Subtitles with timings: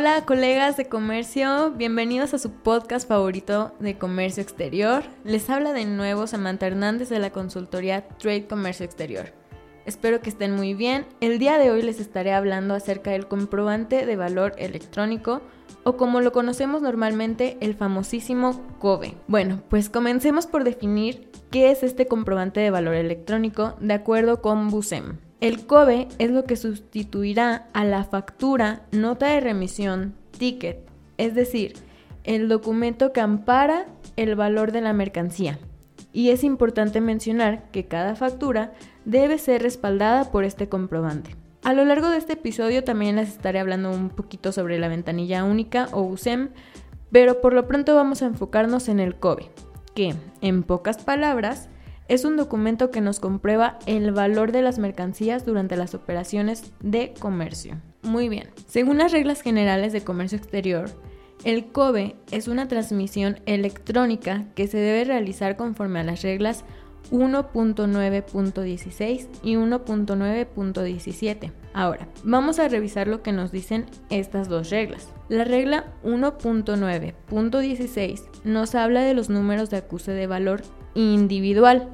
[0.00, 5.02] Hola, colegas de comercio, bienvenidos a su podcast favorito de comercio exterior.
[5.24, 9.34] Les habla de nuevo Samantha Hernández de la consultoría Trade Comercio Exterior.
[9.84, 11.04] Espero que estén muy bien.
[11.20, 15.42] El día de hoy les estaré hablando acerca del comprobante de valor electrónico
[15.84, 19.16] o como lo conocemos normalmente el famosísimo COBE.
[19.28, 24.70] Bueno, pues comencemos por definir qué es este comprobante de valor electrónico de acuerdo con
[24.70, 25.18] BUSEM.
[25.40, 30.80] El COBE es lo que sustituirá a la factura, nota de remisión, ticket,
[31.16, 31.72] es decir,
[32.24, 35.58] el documento que ampara el valor de la mercancía.
[36.12, 38.74] Y es importante mencionar que cada factura
[39.06, 41.34] debe ser respaldada por este comprobante.
[41.62, 45.44] A lo largo de este episodio también les estaré hablando un poquito sobre la ventanilla
[45.44, 46.50] única o USEM,
[47.10, 49.50] pero por lo pronto vamos a enfocarnos en el COBE,
[49.94, 51.70] que, en pocas palabras,
[52.10, 57.14] es un documento que nos comprueba el valor de las mercancías durante las operaciones de
[57.20, 57.76] comercio.
[58.02, 60.90] Muy bien, según las reglas generales de comercio exterior,
[61.44, 66.64] el COBE es una transmisión electrónica que se debe realizar conforme a las reglas
[67.12, 71.52] 1.9.16 y 1.9.17.
[71.72, 75.10] Ahora, vamos a revisar lo que nos dicen estas dos reglas.
[75.28, 80.62] La regla 1.9.16 nos habla de los números de acuse de valor
[80.94, 81.88] individual.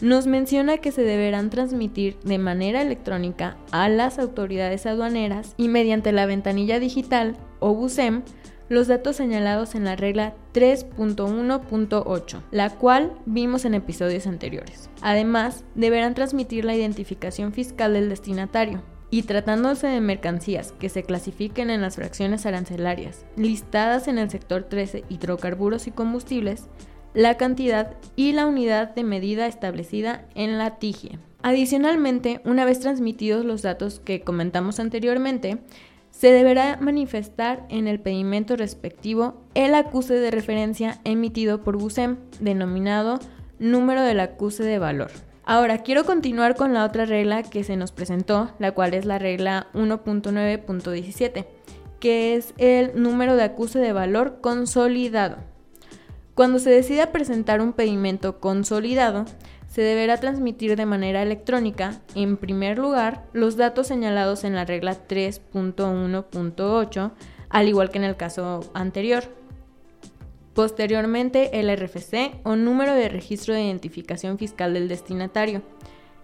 [0.00, 6.12] Nos menciona que se deberán transmitir de manera electrónica a las autoridades aduaneras y mediante
[6.12, 8.22] la ventanilla digital o BUSEM
[8.70, 14.88] los datos señalados en la regla 3.1.8, la cual vimos en episodios anteriores.
[15.02, 18.82] Además, deberán transmitir la identificación fiscal del destinatario.
[19.12, 24.62] Y tratándose de mercancías que se clasifiquen en las fracciones arancelarias listadas en el sector
[24.62, 26.68] 13 hidrocarburos y combustibles,
[27.14, 31.18] la cantidad y la unidad de medida establecida en la TIGIE.
[31.42, 35.58] Adicionalmente, una vez transmitidos los datos que comentamos anteriormente,
[36.10, 43.18] se deberá manifestar en el pedimento respectivo el acuse de referencia emitido por BUSEM, denominado
[43.58, 45.10] número del acuse de valor.
[45.44, 49.18] Ahora, quiero continuar con la otra regla que se nos presentó, la cual es la
[49.18, 51.46] regla 1.9.17,
[51.98, 55.38] que es el número de acuse de valor consolidado.
[56.40, 59.26] Cuando se decida presentar un pedimento consolidado,
[59.66, 65.06] se deberá transmitir de manera electrónica, en primer lugar, los datos señalados en la regla
[65.06, 67.12] 3.1.8,
[67.50, 69.24] al igual que en el caso anterior.
[70.54, 75.60] Posteriormente, el RFC o número de registro de identificación fiscal del destinatario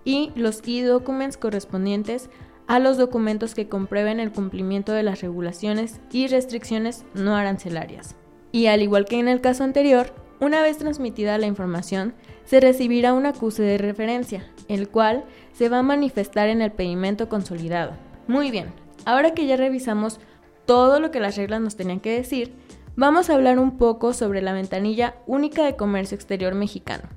[0.02, 2.30] y los e-documents correspondientes
[2.66, 8.16] a los documentos que comprueben el cumplimiento de las regulaciones y restricciones no arancelarias.
[8.56, 12.14] Y al igual que en el caso anterior, una vez transmitida la información,
[12.46, 17.28] se recibirá un acuse de referencia, el cual se va a manifestar en el pedimento
[17.28, 17.92] consolidado.
[18.28, 18.72] Muy bien,
[19.04, 20.20] ahora que ya revisamos
[20.64, 22.54] todo lo que las reglas nos tenían que decir,
[22.96, 27.10] vamos a hablar un poco sobre la ventanilla única de comercio exterior mexicano,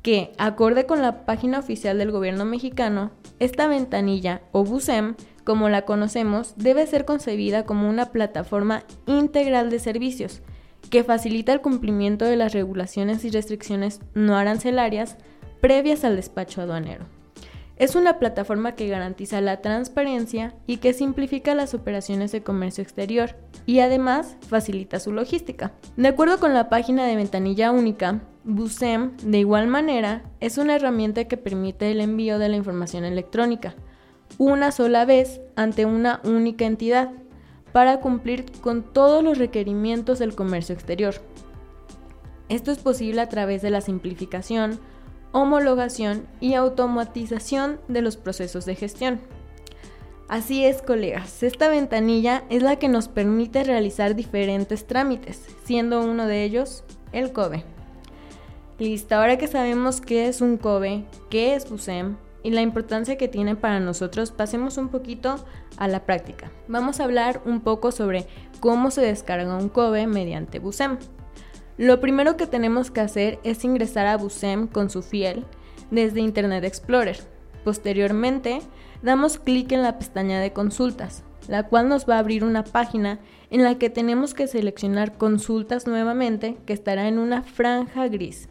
[0.00, 5.82] que, acorde con la página oficial del gobierno mexicano, esta ventanilla o BUSEM, como la
[5.82, 10.40] conocemos, debe ser concebida como una plataforma integral de servicios,
[10.94, 15.16] que facilita el cumplimiento de las regulaciones y restricciones no arancelarias
[15.60, 17.06] previas al despacho aduanero.
[17.76, 23.34] Es una plataforma que garantiza la transparencia y que simplifica las operaciones de comercio exterior
[23.66, 25.72] y además facilita su logística.
[25.96, 31.24] De acuerdo con la página de ventanilla única, BUSEM, de igual manera, es una herramienta
[31.24, 33.74] que permite el envío de la información electrónica
[34.38, 37.10] una sola vez ante una única entidad
[37.74, 41.16] para cumplir con todos los requerimientos del comercio exterior.
[42.48, 44.78] Esto es posible a través de la simplificación,
[45.32, 49.18] homologación y automatización de los procesos de gestión.
[50.28, 56.28] Así es, colegas, esta ventanilla es la que nos permite realizar diferentes trámites, siendo uno
[56.28, 57.64] de ellos el COBE.
[58.78, 63.26] Listo, ahora que sabemos qué es un COBE, qué es BUSEM, y la importancia que
[63.26, 65.44] tiene para nosotros, pasemos un poquito
[65.78, 66.52] a la práctica.
[66.68, 68.26] Vamos a hablar un poco sobre
[68.60, 70.98] cómo se descarga un COBE mediante Busem.
[71.78, 75.44] Lo primero que tenemos que hacer es ingresar a Busem con su fiel
[75.90, 77.18] desde Internet Explorer.
[77.64, 78.60] Posteriormente,
[79.02, 81.24] damos clic en la pestaña de consultas.
[81.48, 83.18] la cual nos va a abrir una página
[83.50, 88.48] en la que tenemos que seleccionar consultas nuevamente que estará en una franja gris.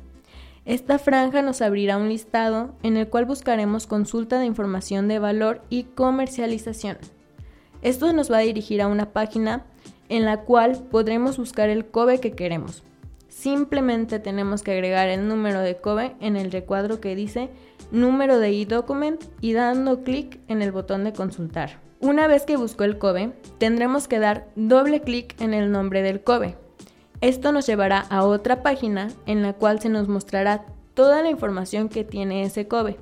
[0.66, 5.62] Esta franja nos abrirá un listado en el cual buscaremos consulta de información de valor
[5.70, 6.98] y comercialización.
[7.82, 9.66] Esto nos va a dirigir a una página
[10.08, 12.82] en la cual podremos buscar el COBE que queremos.
[13.28, 17.50] Simplemente tenemos que agregar el número de COBE en el recuadro que dice
[17.92, 21.82] número de e-document y dando clic en el botón de consultar.
[22.00, 26.24] Una vez que buscó el COBE, tendremos que dar doble clic en el nombre del
[26.24, 26.56] COBE.
[27.24, 31.88] Esto nos llevará a otra página en la cual se nos mostrará toda la información
[31.88, 32.98] que tiene ese COBE.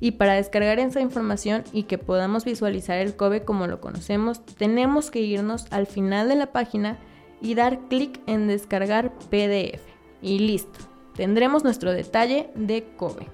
[0.00, 5.12] Y para descargar esa información y que podamos visualizar el COBE como lo conocemos, tenemos
[5.12, 6.98] que irnos al final de la página
[7.40, 9.84] y dar clic en descargar PDF.
[10.20, 10.80] Y listo,
[11.14, 13.28] tendremos nuestro detalle de COBE.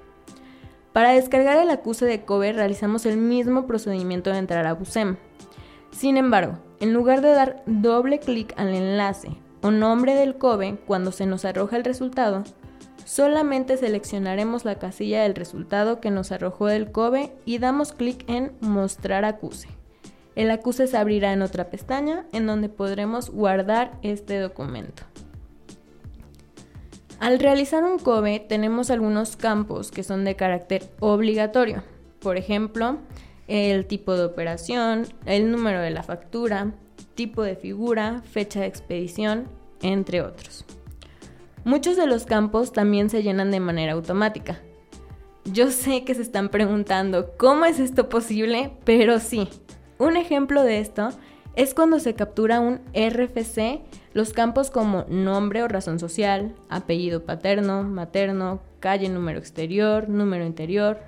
[0.93, 5.17] Para descargar el acuse de COBE realizamos el mismo procedimiento de entrar a BUSEM.
[5.91, 9.31] Sin embargo, en lugar de dar doble clic al enlace
[9.63, 12.45] o nombre del COBE cuando se nos arroja el resultado,
[13.05, 18.53] solamente seleccionaremos la casilla del resultado que nos arrojó el COBE y damos clic en
[18.61, 19.69] Mostrar acuse.
[20.37, 25.03] El acuse se abrirá en otra pestaña en donde podremos guardar este documento.
[27.19, 31.83] Al realizar un COBE tenemos algunos campos que son de carácter obligatorio.
[32.21, 32.99] Por ejemplo,
[33.49, 36.73] el tipo de operación, el número de la factura,
[37.15, 39.49] tipo de figura, fecha de expedición,
[39.83, 40.65] entre otros.
[41.65, 44.61] Muchos de los campos también se llenan de manera automática.
[45.45, 49.49] Yo sé que se están preguntando cómo es esto posible, pero sí.
[49.99, 51.09] Un ejemplo de esto
[51.57, 53.81] es cuando se captura un RFC
[54.15, 60.99] los campos como nombre o razón social, apellido paterno, materno, calle, número exterior, número interior,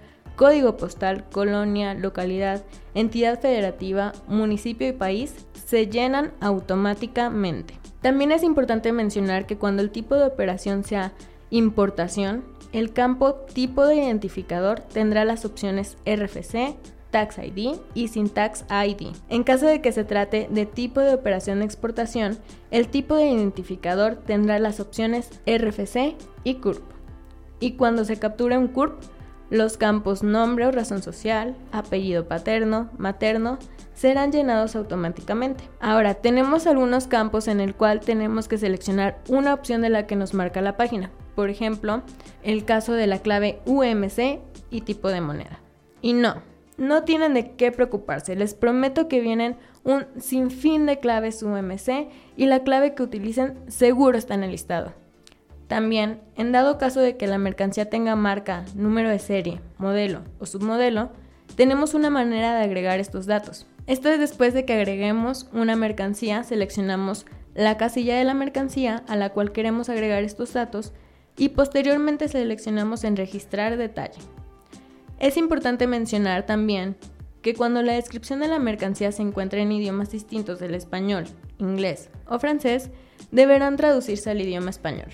[0.40, 2.64] código postal, colonia, localidad,
[2.94, 5.34] entidad federativa, municipio y país
[5.66, 7.74] se llenan automáticamente.
[8.00, 11.12] También es importante mencionar que cuando el tipo de operación sea
[11.50, 12.42] importación,
[12.72, 16.74] el campo tipo de identificador tendrá las opciones RFC,
[17.10, 19.08] Tax ID y sin Tax ID.
[19.28, 22.38] En caso de que se trate de tipo de operación de exportación,
[22.70, 26.14] el tipo de identificador tendrá las opciones RFC
[26.44, 26.82] y CURP.
[27.62, 29.02] Y cuando se capture un CURP,
[29.50, 33.58] los campos nombre o razón social, apellido paterno, materno,
[33.94, 35.64] serán llenados automáticamente.
[35.80, 40.16] Ahora, tenemos algunos campos en el cual tenemos que seleccionar una opción de la que
[40.16, 41.10] nos marca la página.
[41.34, 42.02] Por ejemplo,
[42.42, 45.60] el caso de la clave UMC y tipo de moneda.
[46.00, 46.36] Y no,
[46.78, 48.36] no tienen de qué preocuparse.
[48.36, 54.16] Les prometo que vienen un sinfín de claves UMC y la clave que utilicen seguro
[54.16, 54.94] está en el listado.
[55.70, 60.46] También, en dado caso de que la mercancía tenga marca, número de serie, modelo o
[60.46, 61.10] submodelo,
[61.54, 63.68] tenemos una manera de agregar estos datos.
[63.86, 67.24] Esto es después de que agreguemos una mercancía, seleccionamos
[67.54, 70.92] la casilla de la mercancía a la cual queremos agregar estos datos
[71.36, 74.18] y posteriormente seleccionamos en registrar detalle.
[75.20, 76.96] Es importante mencionar también
[77.42, 81.26] que cuando la descripción de la mercancía se encuentra en idiomas distintos del español,
[81.58, 82.90] inglés o francés,
[83.30, 85.10] deberán traducirse al idioma español.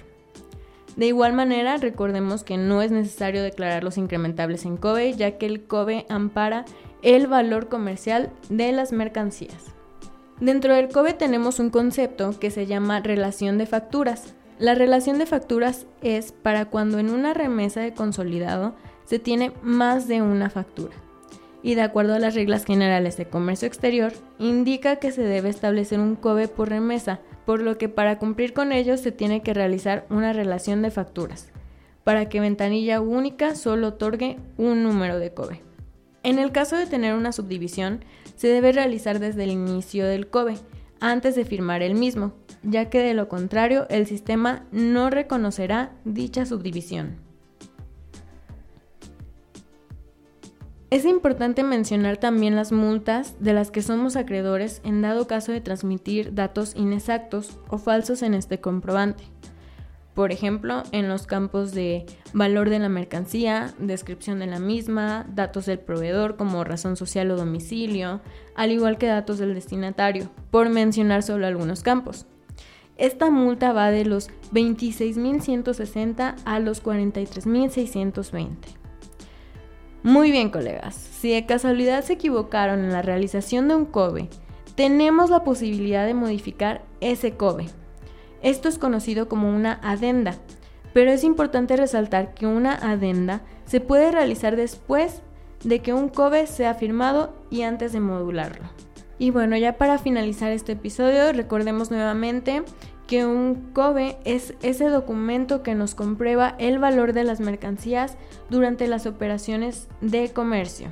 [0.97, 5.45] De igual manera, recordemos que no es necesario declarar los incrementables en COBE, ya que
[5.45, 6.65] el COBE ampara
[7.03, 9.77] el valor comercial de las mercancías.
[10.41, 14.35] Dentro del COBE tenemos un concepto que se llama relación de facturas.
[14.59, 20.09] La relación de facturas es para cuando en una remesa de consolidado se tiene más
[20.09, 20.95] de una factura.
[21.63, 26.01] Y de acuerdo a las reglas generales de comercio exterior, indica que se debe establecer
[26.01, 30.05] un COBE por remesa, por lo que para cumplir con ello se tiene que realizar
[30.11, 31.49] una relación de facturas,
[32.05, 35.63] para que ventanilla única solo otorgue un número de COBE.
[36.25, 40.57] En el caso de tener una subdivisión, se debe realizar desde el inicio del COBE,
[41.01, 46.47] antes de firmar el mismo, ya que de lo contrario el sistema no reconocerá dicha
[46.47, 47.26] subdivisión.
[50.97, 55.61] Es importante mencionar también las multas de las que somos acreedores en dado caso de
[55.61, 59.25] transmitir datos inexactos o falsos en este comprobante.
[60.15, 65.67] Por ejemplo, en los campos de valor de la mercancía, descripción de la misma, datos
[65.67, 68.23] del proveedor como razón social o domicilio,
[68.55, 72.25] al igual que datos del destinatario, por mencionar solo algunos campos.
[72.97, 78.86] Esta multa va de los 26.160 a los 43.620.
[80.07, 80.95] Muy bien, colegas.
[80.95, 84.31] Si de casualidad se equivocaron en la realización de un COBE,
[84.75, 87.67] tenemos la posibilidad de modificar ese COBE
[88.47, 90.37] esto es conocido como una adenda,
[90.93, 95.23] pero es importante resaltar que una adenda se puede realizar después
[95.65, 98.67] de que un COBE sea firmado y antes de modularlo.
[99.19, 102.63] Y bueno, ya para finalizar este episodio, recordemos nuevamente
[103.07, 108.17] que un COBE es ese documento que nos comprueba el valor de las mercancías
[108.51, 110.89] durante las operaciones de comercio.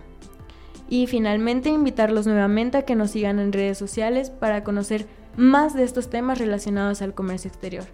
[0.89, 5.07] Y finalmente invitarlos nuevamente a que nos sigan en redes sociales para conocer
[5.37, 7.85] más de estos temas relacionados al comercio exterior.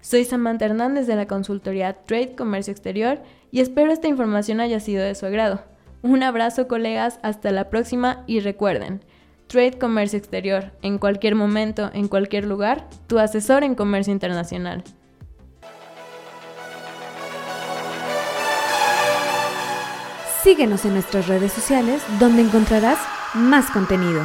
[0.00, 3.18] Soy Samantha Hernández de la consultoría Trade Comercio Exterior
[3.50, 5.64] y espero esta información haya sido de su agrado.
[6.02, 9.00] Un abrazo colegas, hasta la próxima y recuerden,
[9.46, 14.82] Trade Comercio Exterior, en cualquier momento, en cualquier lugar, tu asesor en comercio internacional.
[20.42, 22.98] Síguenos en nuestras redes sociales donde encontrarás
[23.34, 24.22] más contenido.